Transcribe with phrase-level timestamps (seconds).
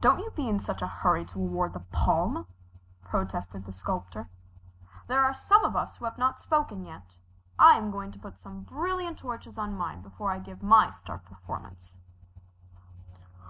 [0.00, 2.46] "Don't you be in such a hurry to award the palm,"
[3.02, 4.30] protested the Sculptor.
[5.08, 7.18] "There are some of us who have not spoken yet.
[7.58, 11.18] I am going to put some brilliant touches on mine before I give my star
[11.18, 11.98] performance."